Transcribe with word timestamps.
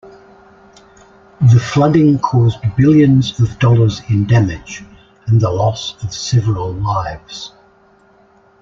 The 1.41 1.59
flooding 1.59 2.17
caused 2.17 2.57
billions 2.75 3.39
of 3.39 3.59
dollars 3.59 4.01
in 4.09 4.25
damage 4.25 4.83
and 5.27 5.39
the 5.39 5.51
loss 5.51 5.95
of 6.03 6.11
several 6.11 6.73
lives. 6.73 7.53